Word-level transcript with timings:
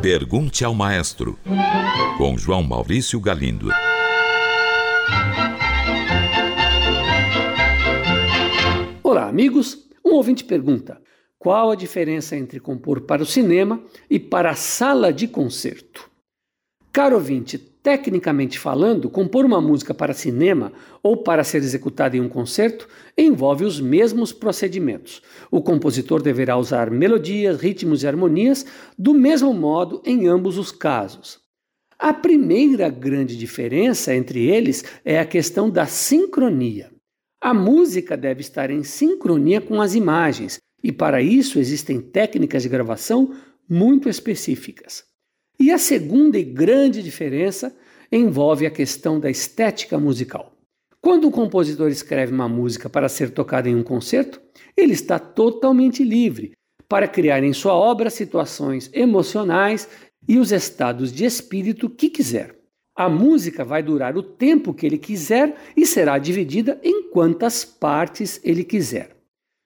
Pergunte 0.00 0.64
ao 0.64 0.74
Maestro, 0.74 1.38
com 2.16 2.36
João 2.38 2.62
Maurício 2.62 3.20
Galindo. 3.20 3.68
Olá, 9.02 9.28
amigos. 9.28 9.86
Um 10.04 10.14
ouvinte 10.14 10.44
pergunta: 10.44 11.00
qual 11.38 11.70
a 11.70 11.74
diferença 11.74 12.36
entre 12.36 12.58
compor 12.58 13.02
para 13.02 13.22
o 13.22 13.26
cinema 13.26 13.82
e 14.08 14.18
para 14.18 14.50
a 14.50 14.54
sala 14.54 15.12
de 15.12 15.28
concerto? 15.28 16.10
Caro 16.90 17.16
ouvinte, 17.16 17.58
tecnicamente 17.82 18.58
falando, 18.58 19.08
compor 19.08 19.44
uma 19.44 19.60
música 19.60 19.94
para 19.94 20.12
cinema 20.12 20.72
ou 21.02 21.16
para 21.16 21.44
ser 21.44 21.58
executada 21.58 22.16
em 22.16 22.20
um 22.20 22.28
concerto 22.28 22.88
envolve 23.16 23.64
os 23.64 23.80
mesmos 23.80 24.32
procedimentos. 24.32 25.22
O 25.50 25.62
compositor 25.62 26.22
deverá 26.22 26.56
usar 26.56 26.90
melodias, 26.90 27.60
ritmos 27.60 28.02
e 28.02 28.06
harmonias 28.06 28.66
do 28.98 29.14
mesmo 29.14 29.52
modo 29.54 30.02
em 30.04 30.26
ambos 30.26 30.58
os 30.58 30.70
casos. 30.70 31.40
A 31.98 32.14
primeira 32.14 32.88
grande 32.88 33.36
diferença 33.36 34.14
entre 34.14 34.46
eles 34.46 34.84
é 35.04 35.18
a 35.18 35.24
questão 35.24 35.68
da 35.68 35.84
sincronia. 35.86 36.90
A 37.40 37.52
música 37.52 38.16
deve 38.16 38.40
estar 38.40 38.70
em 38.70 38.84
sincronia 38.84 39.60
com 39.60 39.80
as 39.80 39.94
imagens, 39.94 40.58
e 40.82 40.92
para 40.92 41.20
isso 41.20 41.58
existem 41.58 42.00
técnicas 42.00 42.62
de 42.62 42.68
gravação 42.68 43.34
muito 43.68 44.08
específicas. 44.08 45.07
E 45.60 45.72
a 45.72 45.78
segunda 45.78 46.38
e 46.38 46.44
grande 46.44 47.02
diferença 47.02 47.74
envolve 48.12 48.64
a 48.64 48.70
questão 48.70 49.18
da 49.18 49.28
estética 49.28 49.98
musical. 49.98 50.52
Quando 51.00 51.26
um 51.26 51.30
compositor 51.30 51.88
escreve 51.88 52.32
uma 52.32 52.48
música 52.48 52.88
para 52.88 53.08
ser 53.08 53.30
tocada 53.30 53.68
em 53.68 53.74
um 53.74 53.82
concerto, 53.82 54.40
ele 54.76 54.92
está 54.92 55.18
totalmente 55.18 56.04
livre 56.04 56.52
para 56.88 57.08
criar 57.08 57.42
em 57.42 57.52
sua 57.52 57.74
obra 57.74 58.08
situações 58.08 58.90
emocionais 58.92 59.88
e 60.28 60.38
os 60.38 60.52
estados 60.52 61.12
de 61.12 61.24
espírito 61.24 61.90
que 61.90 62.08
quiser. 62.08 62.56
A 62.96 63.08
música 63.08 63.64
vai 63.64 63.82
durar 63.82 64.16
o 64.16 64.22
tempo 64.22 64.74
que 64.74 64.84
ele 64.84 64.98
quiser 64.98 65.56
e 65.76 65.86
será 65.86 66.18
dividida 66.18 66.80
em 66.82 67.10
quantas 67.10 67.64
partes 67.64 68.40
ele 68.42 68.64
quiser. 68.64 69.16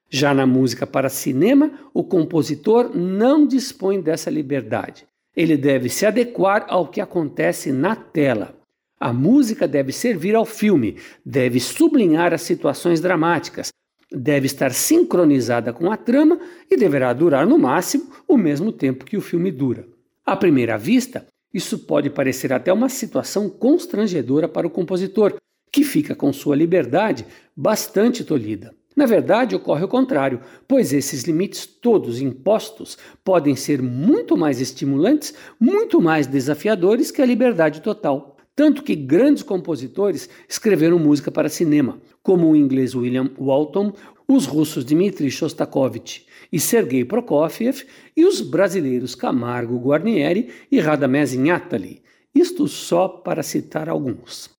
Já 0.09 0.33
na 0.33 0.45
música 0.45 0.85
para 0.85 1.09
cinema, 1.09 1.71
o 1.93 2.03
compositor 2.03 2.95
não 2.95 3.47
dispõe 3.47 3.99
dessa 3.99 4.29
liberdade. 4.29 5.07
Ele 5.35 5.57
deve 5.57 5.89
se 5.89 6.05
adequar 6.05 6.65
ao 6.67 6.87
que 6.87 7.01
acontece 7.01 7.71
na 7.71 7.95
tela. 7.95 8.55
A 8.99 9.11
música 9.11 9.67
deve 9.67 9.91
servir 9.91 10.35
ao 10.35 10.45
filme, 10.45 10.97
deve 11.25 11.59
sublinhar 11.59 12.33
as 12.33 12.41
situações 12.41 13.01
dramáticas, 13.01 13.69
deve 14.11 14.45
estar 14.45 14.71
sincronizada 14.71 15.73
com 15.73 15.91
a 15.91 15.97
trama 15.97 16.39
e 16.69 16.77
deverá 16.77 17.11
durar 17.11 17.47
no 17.47 17.57
máximo 17.57 18.11
o 18.27 18.37
mesmo 18.37 18.71
tempo 18.71 19.05
que 19.05 19.17
o 19.17 19.21
filme 19.21 19.51
dura. 19.51 19.87
À 20.25 20.35
primeira 20.35 20.77
vista, 20.77 21.25
isso 21.53 21.79
pode 21.79 22.09
parecer 22.09 22.53
até 22.53 22.71
uma 22.71 22.89
situação 22.89 23.49
constrangedora 23.49 24.47
para 24.47 24.67
o 24.67 24.69
compositor, 24.69 25.35
que 25.71 25.83
fica 25.83 26.15
com 26.15 26.31
sua 26.31 26.55
liberdade 26.55 27.25
bastante 27.55 28.23
tolhida. 28.23 28.73
Na 28.95 29.05
verdade, 29.05 29.55
ocorre 29.55 29.83
o 29.83 29.87
contrário, 29.87 30.39
pois 30.67 30.93
esses 30.93 31.23
limites 31.23 31.65
todos 31.65 32.21
impostos 32.21 32.97
podem 33.23 33.55
ser 33.55 33.81
muito 33.81 34.37
mais 34.37 34.61
estimulantes, 34.61 35.33
muito 35.59 35.99
mais 35.99 36.27
desafiadores 36.27 37.09
que 37.09 37.21
a 37.21 37.25
liberdade 37.25 37.81
total. 37.81 38.37
Tanto 38.55 38.83
que 38.83 38.95
grandes 38.95 39.41
compositores 39.41 40.29
escreveram 40.47 40.99
música 40.99 41.31
para 41.31 41.49
cinema, 41.49 41.99
como 42.21 42.51
o 42.51 42.55
inglês 42.55 42.93
William 42.93 43.31
Walton, 43.35 43.93
os 44.27 44.45
russos 44.45 44.85
Dmitri 44.85 45.31
Shostakovich 45.31 46.27
e 46.51 46.59
Sergei 46.59 47.03
Prokofiev 47.03 47.83
e 48.15 48.25
os 48.25 48.41
brasileiros 48.41 49.15
Camargo 49.15 49.79
Guarnieri 49.79 50.49
e 50.71 50.79
Radamés 50.79 51.33
Inhatali. 51.33 52.03
Isto 52.33 52.67
só 52.67 53.07
para 53.07 53.41
citar 53.41 53.89
alguns. 53.89 54.52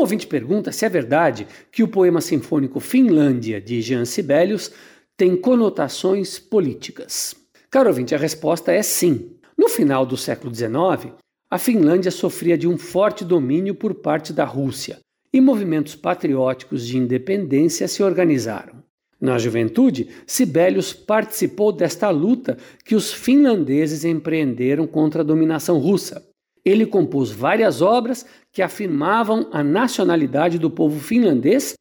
Um 0.00 0.04
ouvinte 0.04 0.26
pergunta 0.26 0.72
se 0.72 0.86
é 0.86 0.88
verdade 0.88 1.46
que 1.70 1.82
o 1.82 1.88
poema 1.88 2.22
sinfônico 2.22 2.80
Finlândia, 2.80 3.60
de 3.60 3.82
Jean 3.82 4.06
Sibelius, 4.06 4.72
tem 5.14 5.36
conotações 5.36 6.38
políticas. 6.38 7.34
Caro 7.70 7.90
ouvinte, 7.90 8.14
a 8.14 8.18
resposta 8.18 8.72
é 8.72 8.80
sim. 8.82 9.36
No 9.58 9.68
final 9.68 10.06
do 10.06 10.16
século 10.16 10.54
XIX, 10.54 11.12
a 11.50 11.58
Finlândia 11.58 12.10
sofria 12.10 12.56
de 12.56 12.66
um 12.66 12.78
forte 12.78 13.26
domínio 13.26 13.74
por 13.74 13.92
parte 13.92 14.32
da 14.32 14.46
Rússia 14.46 15.00
e 15.30 15.38
movimentos 15.38 15.94
patrióticos 15.94 16.86
de 16.86 16.96
independência 16.96 17.86
se 17.86 18.02
organizaram. 18.02 18.82
Na 19.20 19.36
juventude, 19.36 20.08
Sibelius 20.26 20.94
participou 20.94 21.72
desta 21.72 22.08
luta 22.08 22.56
que 22.86 22.94
os 22.94 23.12
finlandeses 23.12 24.06
empreenderam 24.06 24.86
contra 24.86 25.20
a 25.20 25.24
dominação 25.24 25.78
russa. 25.78 26.29
Ele 26.64 26.86
compôs 26.86 27.30
várias 27.30 27.80
obras 27.80 28.26
que 28.52 28.62
afirmavam 28.62 29.48
a 29.52 29.62
nacionalidade 29.62 30.58
do 30.58 30.70
povo 30.70 31.00
finlandês, 31.00 31.74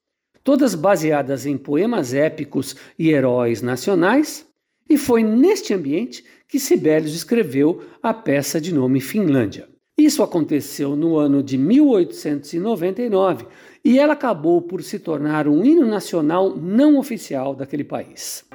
todas 0.44 0.76
baseadas 0.76 1.46
em 1.46 1.58
poemas 1.58 2.14
épicos 2.14 2.76
e 2.98 3.10
heróis 3.10 3.62
nacionais, 3.62 4.48
e 4.90 4.98
foi 4.98 5.24
neste 5.24 5.74
ambiente 5.74 6.24
que 6.48 6.60
Sibelius 6.60 7.14
escreveu 7.14 7.84
a 8.02 8.14
peça 8.14 8.60
de 8.60 8.74
nome 8.74 9.00
Finlândia. 9.00 9.68
Isso 9.98 10.24
aconteceu 10.24 10.96
no 10.96 11.18
ano 11.18 11.44
de 11.44 11.58
1899 11.58 13.46
e 13.84 14.00
ela 14.00 14.14
acabou 14.14 14.62
por 14.62 14.82
se 14.82 14.98
tornar 14.98 15.48
um 15.48 15.64
hino 15.64 15.86
nacional 15.86 16.56
não 16.56 16.98
oficial 16.98 17.54
daquele 17.54 17.84
país. 17.84 18.46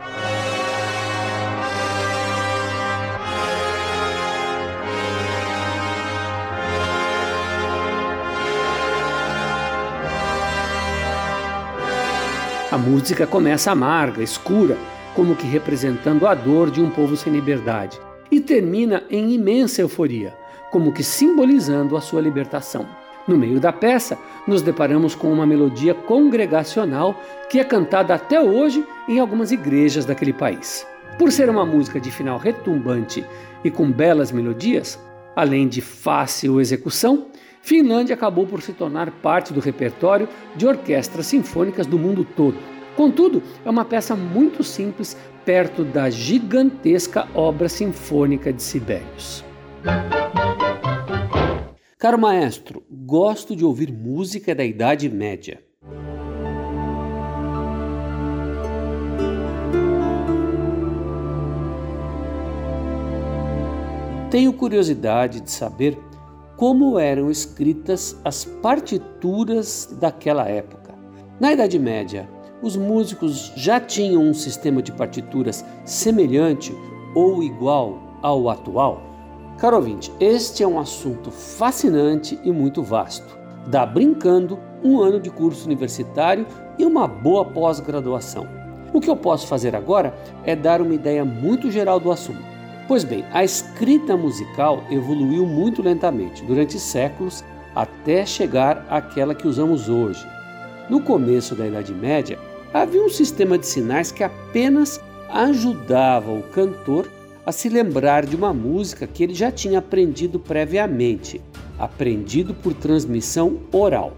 A 12.75 12.77
música 12.77 13.25
começa 13.25 13.71
amarga, 13.71 14.21
escura, 14.21 14.77
como 15.15 15.37
que 15.37 15.47
representando 15.47 16.27
a 16.27 16.35
dor 16.35 16.73
de 16.73 16.83
um 16.83 16.91
povo 16.91 17.17
sem 17.17 17.33
liberdade, 17.33 18.01
e 18.33 18.41
termina 18.41 19.05
em 19.09 19.33
imensa 19.33 19.81
euforia, 19.81 20.35
como 20.73 20.93
que 20.93 21.05
simbolizando 21.05 21.97
a 21.97 22.01
sua 22.01 22.21
libertação. 22.21 22.85
No 23.29 23.39
meio 23.39 23.61
da 23.61 23.73
peça, 23.73 24.19
nos 24.45 24.61
deparamos 24.61 25.15
com 25.15 25.33
uma 25.33 25.47
melodia 25.47 25.95
congregacional 25.95 27.15
que 27.49 27.61
é 27.61 27.65
cantada 27.65 28.13
até 28.13 28.41
hoje 28.41 28.85
em 29.09 29.21
algumas 29.21 29.53
igrejas 29.53 30.05
daquele 30.05 30.33
país. 30.33 30.85
Por 31.17 31.31
ser 31.31 31.49
uma 31.49 31.65
música 31.65 32.01
de 32.01 32.11
final 32.11 32.39
retumbante 32.39 33.25
e 33.63 33.71
com 33.71 33.89
belas 33.89 34.33
melodias, 34.33 34.99
além 35.37 35.69
de 35.69 35.81
fácil 35.81 36.61
execução, 36.61 37.29
Finlândia 37.65 38.13
acabou 38.13 38.47
por 38.47 38.61
se 38.61 38.75
tornar 38.75 39.11
parte 39.11 39.51
do 39.51 39.59
repertório 39.59 40.29
de 40.55 40.67
orquestras 40.67 41.27
sinfônicas 41.29 41.87
do 41.87 41.99
mundo 41.99 42.23
todo. 42.23 42.59
Contudo, 42.95 43.43
é 43.65 43.71
uma 43.71 43.87
peça 43.87 44.15
muito 44.15 44.63
simples 44.63 45.17
perto 45.47 45.83
da 45.83 46.11
gigantesca 46.11 47.27
obra 47.35 47.67
sinfônica 47.71 48.53
de 48.53 48.63
Sibelius. 48.63 49.43
Caro 51.99 52.19
maestro, 52.19 52.85
gosto 52.91 53.57
de 53.57 53.65
ouvir 53.65 53.91
música 53.91 54.55
da 54.55 54.63
Idade 54.63 55.09
Média. 55.09 55.65
Tenho 64.31 64.53
curiosidade 64.53 65.41
de 65.41 65.51
saber 65.51 65.97
como 66.57 66.99
eram 66.99 67.31
escritas 67.31 68.17
as 68.25 68.45
partituras 68.45 69.97
daquela 70.01 70.49
época. 70.49 70.95
Na 71.41 71.53
Idade 71.53 71.79
Média, 71.79 72.29
os 72.63 72.77
músicos 72.77 73.53
já 73.57 73.81
tinham 73.81 74.23
um 74.23 74.33
sistema 74.33 74.81
de 74.81 74.93
partituras 74.93 75.65
semelhante 75.85 76.75
ou 77.15 77.43
igual 77.43 77.99
ao 78.23 78.49
atual? 78.49 79.03
Caro 79.59 79.77
ouvinte, 79.77 80.13
este 80.19 80.63
é 80.63 80.67
um 80.67 80.79
assunto 80.79 81.31
fascinante 81.31 82.39
e 82.45 82.53
muito 82.53 82.83
vasto. 82.83 83.37
Dá 83.67 83.85
brincando 83.85 84.59
um 84.83 85.01
ano 85.01 85.19
de 85.19 85.31
curso 85.31 85.67
universitário 85.67 86.47
e 86.79 86.85
uma 86.85 87.09
boa 87.09 87.45
pós-graduação. 87.45 88.47
O 88.93 89.01
que 89.01 89.11
eu 89.11 89.17
posso 89.17 89.47
fazer 89.47 89.75
agora 89.75 90.15
é 90.45 90.55
dar 90.55 90.81
uma 90.81 90.95
ideia 90.95 91.25
muito 91.25 91.71
geral 91.71 91.99
do 91.99 92.13
assunto. 92.13 92.54
Pois 92.87 93.03
bem, 93.03 93.25
a 93.33 93.43
escrita 93.43 94.15
musical 94.15 94.85
evoluiu 94.91 95.47
muito 95.47 95.81
lentamente 95.81 96.45
durante 96.45 96.79
séculos 96.79 97.43
até 97.75 98.27
chegar 98.27 98.87
àquela 98.91 99.35
que 99.35 99.49
usamos 99.49 99.89
hoje. 99.89 100.25
No 100.91 101.01
começo 101.01 101.55
da 101.55 101.67
Idade 101.67 101.95
Média, 101.95 102.39
havia 102.75 103.03
um 103.03 103.09
sistema 103.09 103.57
de 103.57 103.67
sinais 103.67 104.13
que 104.13 104.23
apenas 104.23 105.01
ajudava 105.31 106.31
o 106.31 106.43
cantor 106.43 107.11
a 107.47 107.53
se 107.53 107.71
lembrar 107.71 108.27
de 108.27 108.37
uma 108.37 108.53
música 108.53 109.07
que 109.07 109.23
ele 109.23 109.35
já 109.35 109.51
tinha 109.51 109.79
aprendido 109.79 110.39
previamente, 110.39 111.41
aprendido 111.79 112.53
por 112.53 112.75
transmissão 112.75 113.61
oral. 113.73 114.15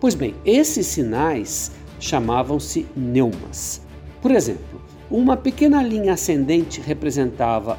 Pois 0.00 0.14
bem, 0.14 0.34
esses 0.46 0.86
sinais 0.86 1.72
chamavam-se 2.00 2.86
neumas. 2.96 3.82
Por 4.22 4.30
exemplo, 4.30 4.80
Uma 5.10 5.38
pequena 5.38 5.82
linha 5.82 6.12
ascendente 6.12 6.82
representava 6.82 7.78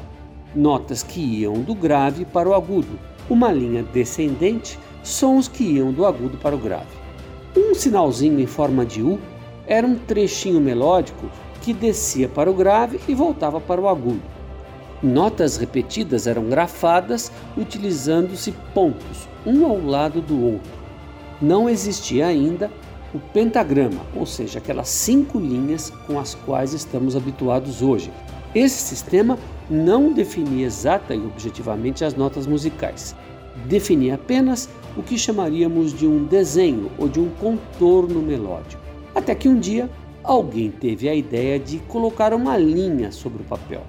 notas 0.54 1.02
que 1.02 1.20
iam 1.20 1.54
do 1.60 1.74
grave 1.74 2.24
para 2.24 2.48
o 2.48 2.54
agudo. 2.54 2.98
Uma 3.28 3.52
linha 3.52 3.82
descendente, 3.82 4.78
sons 5.02 5.48
que 5.48 5.64
iam 5.64 5.92
do 5.92 6.04
agudo 6.04 6.36
para 6.38 6.54
o 6.54 6.58
grave. 6.58 6.98
Um 7.56 7.74
sinalzinho 7.74 8.38
em 8.40 8.46
forma 8.46 8.84
de 8.84 9.02
U 9.02 9.18
era 9.66 9.86
um 9.86 9.96
trechinho 9.96 10.60
melódico 10.60 11.30
que 11.62 11.72
descia 11.72 12.28
para 12.28 12.50
o 12.50 12.54
grave 12.54 13.00
e 13.06 13.14
voltava 13.14 13.60
para 13.60 13.80
o 13.80 13.88
agudo. 13.88 14.22
Notas 15.02 15.56
repetidas 15.56 16.26
eram 16.26 16.44
grafadas 16.48 17.32
utilizando-se 17.56 18.52
pontos, 18.74 19.28
um 19.46 19.64
ao 19.64 19.80
lado 19.80 20.20
do 20.20 20.44
outro. 20.44 20.72
Não 21.40 21.68
existia 21.68 22.26
ainda 22.26 22.70
o 23.14 23.18
pentagrama, 23.18 24.02
ou 24.14 24.26
seja, 24.26 24.58
aquelas 24.58 24.88
cinco 24.88 25.38
linhas 25.38 25.90
com 26.06 26.18
as 26.18 26.34
quais 26.34 26.74
estamos 26.74 27.16
habituados 27.16 27.80
hoje. 27.82 28.12
Esse 28.54 28.82
sistema 28.82 29.38
não 29.70 30.12
definia 30.12 30.66
exata 30.66 31.14
e 31.14 31.18
objetivamente 31.18 32.04
as 32.04 32.14
notas 32.14 32.48
musicais. 32.48 33.14
Definia 33.66 34.16
apenas 34.16 34.68
o 34.96 35.02
que 35.04 35.16
chamaríamos 35.16 35.96
de 35.96 36.04
um 36.04 36.24
desenho 36.24 36.90
ou 36.98 37.08
de 37.08 37.20
um 37.20 37.28
contorno 37.28 38.20
melódico. 38.20 38.82
Até 39.14 39.36
que 39.36 39.48
um 39.48 39.58
dia 39.58 39.88
alguém 40.24 40.68
teve 40.68 41.08
a 41.08 41.14
ideia 41.14 41.60
de 41.60 41.78
colocar 41.80 42.34
uma 42.34 42.56
linha 42.56 43.12
sobre 43.12 43.40
o 43.42 43.46
papel, 43.46 43.82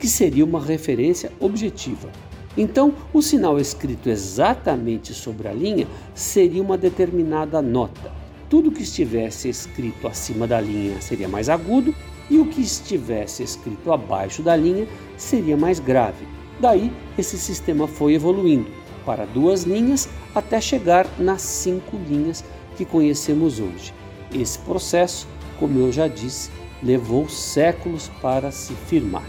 que 0.00 0.08
seria 0.08 0.44
uma 0.44 0.60
referência 0.60 1.30
objetiva. 1.38 2.08
Então, 2.56 2.94
o 3.12 3.22
sinal 3.22 3.60
escrito 3.60 4.10
exatamente 4.10 5.14
sobre 5.14 5.46
a 5.46 5.52
linha 5.52 5.86
seria 6.12 6.60
uma 6.60 6.76
determinada 6.76 7.62
nota. 7.62 8.10
Tudo 8.50 8.72
que 8.72 8.82
estivesse 8.82 9.48
escrito 9.48 10.08
acima 10.08 10.44
da 10.44 10.60
linha 10.60 11.00
seria 11.00 11.28
mais 11.28 11.48
agudo 11.48 11.94
e 12.30 12.38
o 12.38 12.46
que 12.46 12.60
estivesse 12.60 13.42
escrito 13.42 13.92
abaixo 13.92 14.42
da 14.42 14.54
linha 14.54 14.86
seria 15.16 15.56
mais 15.56 15.80
grave. 15.80 16.26
Daí, 16.60 16.92
esse 17.16 17.38
sistema 17.38 17.86
foi 17.86 18.14
evoluindo 18.14 18.70
para 19.04 19.24
duas 19.24 19.62
linhas 19.62 20.08
até 20.34 20.60
chegar 20.60 21.06
nas 21.18 21.42
cinco 21.42 21.96
linhas 21.96 22.44
que 22.76 22.84
conhecemos 22.84 23.58
hoje. 23.58 23.94
Esse 24.32 24.58
processo 24.58 25.26
como 25.58 25.78
eu 25.78 25.92
já 25.92 26.06
disse, 26.06 26.50
levou 26.82 27.28
séculos 27.28 28.08
para 28.20 28.50
se 28.50 28.72
firmar. 28.74 29.26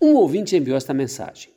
Um 0.00 0.14
ouvinte 0.14 0.56
enviou 0.56 0.76
esta 0.76 0.94
mensagem. 0.94 1.52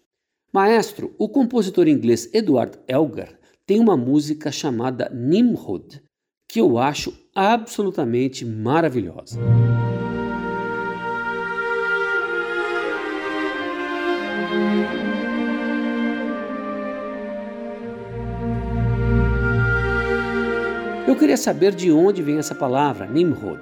Maestro, 0.54 1.16
o 1.18 1.28
compositor 1.28 1.88
inglês 1.88 2.30
Edward 2.34 2.78
Elgar 2.88 3.38
tem 3.66 3.80
uma 3.80 3.98
música 3.98 4.52
chamada 4.52 5.10
Nimrod, 5.10 6.02
que 6.48 6.62
eu 6.62 6.78
acho 6.78 7.14
absolutamente 7.36 8.46
maravilhosa. 8.46 9.38
Eu 21.06 21.16
queria 21.18 21.36
saber 21.38 21.76
de 21.76 21.92
onde 21.92 22.24
vem 22.24 22.38
essa 22.38 22.56
palavra, 22.56 23.06
Nimrod, 23.06 23.62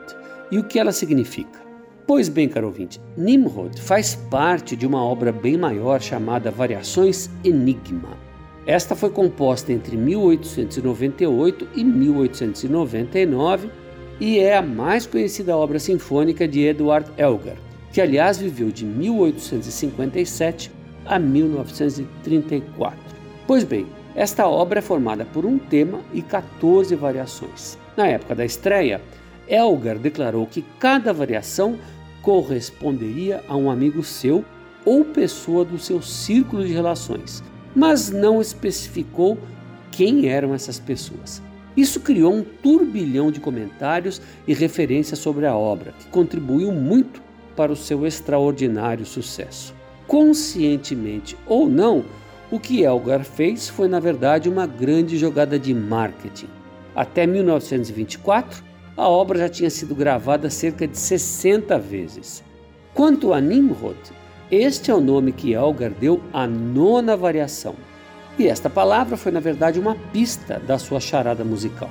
e 0.52 0.60
o 0.60 0.64
que 0.64 0.80
ela 0.80 0.92
significa. 0.92 1.60
Pois 2.06 2.30
bem, 2.30 2.48
caro 2.48 2.68
ouvinte, 2.68 3.02
Nimrod 3.18 3.82
faz 3.82 4.16
parte 4.16 4.76
de 4.76 4.86
uma 4.86 5.04
obra 5.04 5.32
bem 5.32 5.58
maior 5.58 6.00
chamada 6.00 6.52
Variações 6.52 7.30
Enigma. 7.44 8.33
Esta 8.66 8.96
foi 8.96 9.10
composta 9.10 9.74
entre 9.74 9.98
1898 9.98 11.68
e 11.76 11.84
1899 11.84 13.70
e 14.20 14.40
é 14.40 14.56
a 14.56 14.62
mais 14.62 15.06
conhecida 15.06 15.58
obra 15.58 15.80
sinfônica 15.80 16.48
de 16.48 16.62
Edward 16.62 17.12
Elgar, 17.18 17.58
que 17.92 18.00
aliás 18.00 18.38
viveu 18.38 18.72
de 18.72 18.86
1857 18.86 20.72
a 21.06 21.20
1934. 21.20 22.98
Pois 23.46 23.66
bem, 23.66 23.86
esta 24.16 24.48
obra 24.48 24.80
é 24.80 24.82
formada 24.82 25.26
por 25.26 25.46
um 25.46 25.60
tema 25.60 26.00
e 26.14 26.22
14 26.22 26.96
variações. 26.96 27.78
Na 27.98 28.08
época 28.08 28.34
da 28.34 28.46
estreia, 28.46 29.02
Elgar 29.46 29.98
declarou 29.98 30.48
que 30.48 30.64
cada 30.80 31.12
variação 31.12 31.78
corresponderia 32.22 33.44
a 33.50 33.58
um 33.58 33.70
amigo 33.70 34.02
seu 34.04 34.46
ou 34.86 35.04
pessoa 35.04 35.66
do 35.66 35.78
seu 35.78 36.02
círculo 36.02 36.66
de 36.66 36.72
relações, 36.72 37.44
mas 37.76 38.10
não 38.10 38.42
especificou 38.42 39.38
quem 39.92 40.28
eram 40.28 40.54
essas 40.54 40.80
pessoas. 40.80 41.42
Isso 41.76 42.00
criou 42.00 42.34
um 42.34 42.44
turbilhão 42.44 43.32
de 43.32 43.40
comentários 43.40 44.22
e 44.48 44.54
referências 44.54 45.20
sobre 45.20 45.46
a 45.46 45.56
obra, 45.56 45.94
que 45.94 46.08
contribuiu 46.08 46.72
muito 46.72 47.22
para 47.56 47.72
o 47.72 47.76
seu 47.76 48.06
extraordinário 48.06 49.06
sucesso. 49.06 49.74
Conscientemente 50.08 51.36
ou 51.48 51.68
não, 51.68 52.04
o 52.52 52.60
que 52.60 52.84
Elgar 52.84 53.24
fez 53.24 53.68
foi, 53.68 53.88
na 53.88 54.00
verdade, 54.00 54.50
uma 54.50 54.68
grande 54.68 55.18
jogada 55.18 55.58
de 55.58 55.74
marketing. 55.74 56.50
Até 56.96 57.26
1924, 57.26 58.64
a 58.96 59.10
obra 59.10 59.40
já 59.40 59.50
tinha 59.50 59.70
sido 59.70 59.96
gravada 59.96 60.50
cerca 60.52 60.88
de 60.88 60.98
60 60.98 61.80
vezes. 61.80 62.44
Quanto 62.94 63.34
a 63.34 63.42
Nimrod, 63.42 63.98
este 64.52 64.92
é 64.92 64.94
o 64.94 65.02
nome 65.02 65.32
que 65.32 65.54
Elgar 65.54 65.92
deu 65.92 66.22
à 66.32 66.46
nona 66.46 67.18
variação. 67.18 67.76
E 68.38 68.48
esta 68.48 68.70
palavra 68.70 69.16
foi, 69.16 69.32
na 69.32 69.40
verdade, 69.40 69.80
uma 69.80 69.96
pista 70.12 70.60
da 70.60 70.78
sua 70.78 71.00
charada 71.00 71.44
musical. 71.44 71.90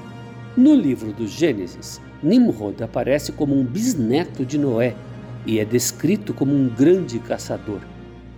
No 0.57 0.75
livro 0.75 1.13
do 1.13 1.27
Gênesis, 1.27 2.01
Nimrod 2.23 2.83
aparece 2.83 3.33
como 3.33 3.59
um 3.59 3.65
bisneto 3.65 4.45
de 4.45 4.59
Noé 4.59 4.95
e 5.47 5.59
é 5.59 5.65
descrito 5.65 6.35
como 6.35 6.55
um 6.55 6.69
grande 6.69 7.19
caçador. 7.19 7.81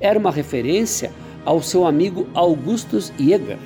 Era 0.00 0.18
uma 0.18 0.30
referência 0.30 1.10
ao 1.44 1.60
seu 1.60 1.86
amigo 1.86 2.26
Augustus 2.34 3.12
Jäger. 3.18 3.58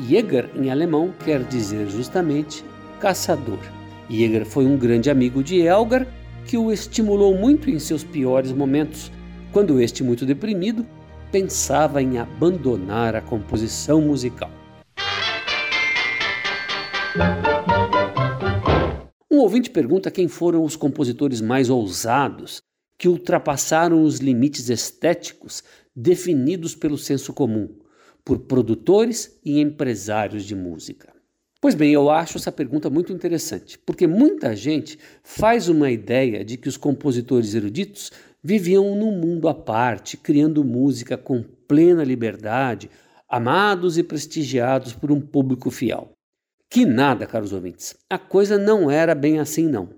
Jäger, 0.00 0.48
em 0.54 0.70
alemão, 0.70 1.12
quer 1.24 1.42
dizer 1.44 1.88
justamente 1.88 2.64
caçador. 3.00 3.58
Jäger 4.08 4.46
foi 4.46 4.64
um 4.64 4.76
grande 4.76 5.10
amigo 5.10 5.42
de 5.42 5.60
Elgar 5.60 6.06
que 6.46 6.56
o 6.56 6.72
estimulou 6.72 7.36
muito 7.36 7.68
em 7.68 7.78
seus 7.78 8.02
piores 8.02 8.52
momentos, 8.52 9.12
quando 9.52 9.80
este, 9.80 10.02
muito 10.02 10.26
deprimido, 10.26 10.86
pensava 11.32 12.02
em 12.02 12.18
abandonar 12.18 13.14
a 13.14 13.20
composição 13.20 14.00
musical. 14.00 14.50
Um 19.30 19.38
ouvinte 19.38 19.70
pergunta 19.70 20.10
quem 20.10 20.28
foram 20.28 20.64
os 20.64 20.76
compositores 20.76 21.40
mais 21.40 21.70
ousados 21.70 22.60
que 22.98 23.08
ultrapassaram 23.08 24.02
os 24.02 24.18
limites 24.18 24.68
estéticos 24.68 25.62
definidos 25.94 26.74
pelo 26.74 26.98
senso 26.98 27.32
comum, 27.32 27.68
por 28.24 28.40
produtores 28.40 29.38
e 29.44 29.60
empresários 29.60 30.44
de 30.44 30.54
música? 30.54 31.12
Pois 31.60 31.74
bem, 31.74 31.92
eu 31.92 32.08
acho 32.08 32.38
essa 32.38 32.52
pergunta 32.52 32.88
muito 32.88 33.12
interessante, 33.12 33.78
porque 33.80 34.06
muita 34.06 34.54
gente 34.54 34.96
faz 35.24 35.68
uma 35.68 35.90
ideia 35.90 36.44
de 36.44 36.56
que 36.56 36.68
os 36.68 36.76
compositores 36.76 37.52
eruditos 37.52 38.12
viviam 38.42 38.94
num 38.94 39.12
mundo 39.12 39.48
à 39.48 39.54
parte, 39.54 40.16
criando 40.16 40.64
música 40.64 41.16
com 41.16 41.42
plena 41.42 42.04
liberdade, 42.04 42.90
amados 43.28 43.98
e 43.98 44.02
prestigiados 44.02 44.92
por 44.92 45.12
um 45.12 45.20
público 45.20 45.70
fiel. 45.70 46.12
Que 46.70 46.84
nada, 46.84 47.26
caros 47.26 47.52
ouvintes. 47.52 47.96
A 48.10 48.18
coisa 48.18 48.58
não 48.58 48.90
era 48.90 49.14
bem 49.14 49.38
assim, 49.38 49.66
não. 49.66 49.88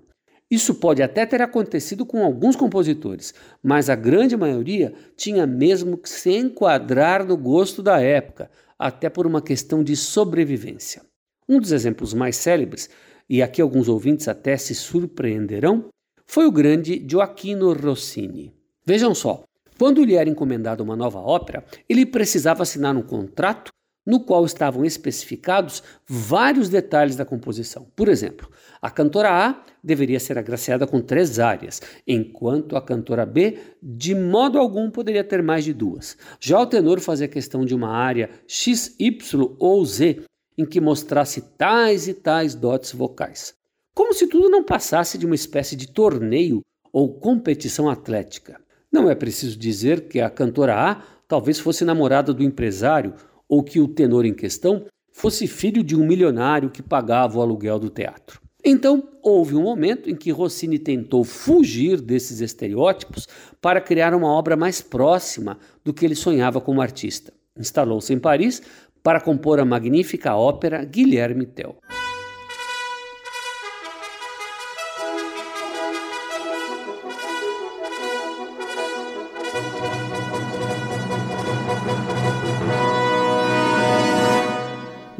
Isso 0.49 0.75
pode 0.75 1.01
até 1.01 1.25
ter 1.25 1.41
acontecido 1.41 2.05
com 2.05 2.25
alguns 2.25 2.57
compositores, 2.57 3.33
mas 3.63 3.89
a 3.89 3.95
grande 3.95 4.35
maioria 4.35 4.93
tinha 5.15 5.47
mesmo 5.47 5.97
que 5.97 6.09
se 6.09 6.29
enquadrar 6.31 7.25
no 7.25 7.37
gosto 7.37 7.81
da 7.81 8.01
época, 8.01 8.51
até 8.77 9.09
por 9.09 9.25
uma 9.25 9.41
questão 9.41 9.81
de 9.81 9.95
sobrevivência. 9.95 11.03
Um 11.47 11.57
dos 11.57 11.71
exemplos 11.71 12.13
mais 12.13 12.35
célebres, 12.35 12.89
e 13.29 13.41
aqui 13.41 13.61
alguns 13.61 13.87
ouvintes 13.87 14.27
até 14.27 14.57
se 14.57 14.75
surpreenderão, 14.75 15.85
foi 16.31 16.45
o 16.45 16.51
grande 16.51 17.05
Gioacchino 17.05 17.73
Rossini. 17.73 18.53
Vejam 18.85 19.13
só, 19.13 19.43
quando 19.77 20.01
lhe 20.01 20.15
era 20.15 20.29
encomendada 20.29 20.81
uma 20.81 20.95
nova 20.95 21.19
ópera, 21.19 21.61
ele 21.89 22.05
precisava 22.05 22.63
assinar 22.63 22.95
um 22.95 23.01
contrato 23.01 23.69
no 24.07 24.21
qual 24.21 24.45
estavam 24.45 24.85
especificados 24.85 25.83
vários 26.07 26.69
detalhes 26.69 27.17
da 27.17 27.25
composição. 27.25 27.85
Por 27.97 28.07
exemplo, 28.07 28.49
a 28.81 28.89
cantora 28.89 29.29
A 29.29 29.61
deveria 29.83 30.21
ser 30.21 30.37
agraciada 30.37 30.87
com 30.87 31.01
três 31.01 31.37
áreas, 31.37 31.81
enquanto 32.07 32.77
a 32.77 32.81
cantora 32.81 33.25
B, 33.25 33.59
de 33.83 34.15
modo 34.15 34.57
algum, 34.57 34.89
poderia 34.89 35.25
ter 35.25 35.43
mais 35.43 35.65
de 35.65 35.73
duas. 35.73 36.15
Já 36.39 36.61
o 36.61 36.65
tenor 36.65 37.01
fazia 37.01 37.27
questão 37.27 37.65
de 37.65 37.75
uma 37.75 37.89
área 37.89 38.29
X, 38.47 38.95
Y 38.97 39.53
ou 39.59 39.85
Z, 39.85 40.21
em 40.57 40.65
que 40.65 40.79
mostrasse 40.79 41.41
tais 41.57 42.07
e 42.07 42.13
tais 42.13 42.55
dotes 42.55 42.93
vocais. 42.93 43.59
Como 43.93 44.13
se 44.13 44.27
tudo 44.27 44.49
não 44.49 44.63
passasse 44.63 45.17
de 45.17 45.25
uma 45.25 45.35
espécie 45.35 45.75
de 45.75 45.87
torneio 45.87 46.61
ou 46.93 47.13
competição 47.13 47.89
atlética. 47.89 48.59
Não 48.91 49.09
é 49.09 49.15
preciso 49.15 49.57
dizer 49.57 50.07
que 50.07 50.19
a 50.19 50.29
cantora 50.29 50.75
A 50.75 51.01
talvez 51.27 51.59
fosse 51.59 51.83
namorada 51.83 52.33
do 52.33 52.43
empresário 52.43 53.13
ou 53.47 53.63
que 53.63 53.79
o 53.79 53.87
tenor 53.87 54.25
em 54.25 54.33
questão 54.33 54.85
fosse 55.11 55.45
filho 55.45 55.83
de 55.83 55.95
um 55.95 56.05
milionário 56.05 56.69
que 56.69 56.81
pagava 56.81 57.37
o 57.37 57.41
aluguel 57.41 57.79
do 57.79 57.89
teatro. 57.89 58.41
Então, 58.63 59.09
houve 59.21 59.55
um 59.55 59.63
momento 59.63 60.09
em 60.09 60.15
que 60.15 60.31
Rossini 60.31 60.77
tentou 60.77 61.23
fugir 61.23 61.99
desses 61.99 62.41
estereótipos 62.41 63.27
para 63.59 63.81
criar 63.81 64.13
uma 64.13 64.27
obra 64.27 64.55
mais 64.55 64.81
próxima 64.81 65.57
do 65.83 65.93
que 65.93 66.05
ele 66.05 66.15
sonhava 66.15 66.61
como 66.61 66.81
artista. 66.81 67.33
Instalou-se 67.57 68.13
em 68.13 68.19
Paris 68.19 68.61
para 69.03 69.19
compor 69.19 69.59
a 69.59 69.65
magnífica 69.65 70.35
ópera 70.35 70.85
Guilherme 70.85 71.45
Tell. 71.45 71.77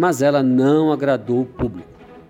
Mas 0.02 0.24
ela 0.24 0.42
não 0.42 0.92
agradou 0.92 1.42
o 1.42 1.46
público. 1.46 1.88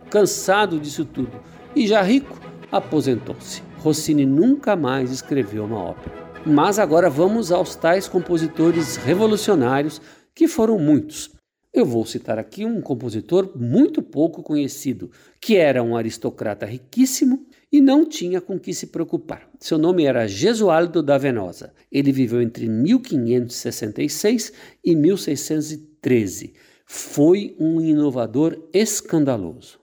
Cansado 0.10 0.78
disso 0.78 1.06
tudo 1.06 1.32
e 1.74 1.88
já 1.88 2.02
rico, 2.02 2.38
aposentou-se. 2.70 3.64
Rossini 3.78 4.26
nunca 4.26 4.76
mais 4.76 5.10
escreveu 5.10 5.64
uma 5.64 5.82
ópera. 5.82 6.14
Mas 6.46 6.78
agora 6.78 7.10
vamos 7.10 7.50
aos 7.50 7.74
tais 7.74 8.10
compositores 8.10 8.98
revolucionários, 8.98 10.02
que 10.36 10.50
foram 10.50 10.78
muitos. 10.78 11.32
Eu 11.74 11.86
vou 11.86 12.06
citar 12.06 12.38
aqui 12.38 12.66
um 12.66 12.82
compositor 12.82 13.54
muito 13.56 14.02
pouco 14.02 14.44
conhecido, 14.44 15.10
que 15.40 15.56
era 15.56 15.82
um 15.82 15.96
aristocrata 15.96 16.66
riquíssimo 16.66 17.46
e 17.72 17.80
não 17.80 18.04
tinha 18.06 18.42
com 18.42 18.60
que 18.60 18.74
se 18.74 18.88
preocupar. 18.88 19.50
Seu 19.62 19.78
nome 19.78 20.04
era 20.04 20.28
Gesualdo 20.28 21.02
da 21.02 21.18
Venosa. 21.18 21.72
Ele 21.90 22.12
viveu 22.12 22.42
entre 22.42 22.68
1566 22.68 24.52
e 24.84 24.94
1613. 24.94 26.54
Foi 26.94 27.56
um 27.58 27.80
inovador 27.80 28.68
escandaloso. 28.74 29.80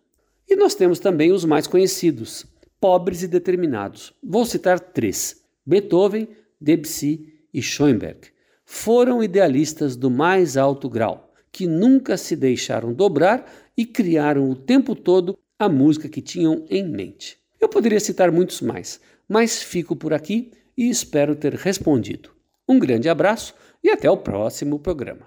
E 0.46 0.54
nós 0.54 0.74
temos 0.74 0.98
também 0.98 1.32
os 1.32 1.42
mais 1.42 1.66
conhecidos, 1.66 2.44
pobres 2.78 3.22
e 3.22 3.26
determinados. 3.26 4.12
Vou 4.22 4.44
citar 4.44 4.78
três: 4.78 5.42
Beethoven, 5.64 6.28
Debussy 6.60 7.32
e 7.52 7.62
Schoenberg. 7.62 8.28
Foram 8.62 9.22
idealistas 9.22 9.96
do 9.96 10.10
mais 10.10 10.58
alto 10.58 10.86
grau, 10.86 11.32
que 11.50 11.66
nunca 11.66 12.18
se 12.18 12.36
deixaram 12.36 12.92
dobrar 12.92 13.50
e 13.74 13.86
criaram 13.86 14.50
o 14.50 14.54
tempo 14.54 14.94
todo 14.94 15.38
a 15.58 15.66
música 15.66 16.10
que 16.10 16.20
tinham 16.20 16.66
em 16.68 16.86
mente. 16.86 17.38
Eu 17.58 17.70
poderia 17.70 18.00
citar 18.00 18.30
muitos 18.30 18.60
mais, 18.60 19.00
mas 19.26 19.62
fico 19.62 19.96
por 19.96 20.12
aqui 20.12 20.50
e 20.76 20.90
espero 20.90 21.34
ter 21.34 21.54
respondido. 21.54 22.28
Um 22.68 22.78
grande 22.78 23.08
abraço 23.08 23.54
e 23.82 23.88
até 23.88 24.10
o 24.10 24.18
próximo 24.18 24.78
programa. 24.78 25.26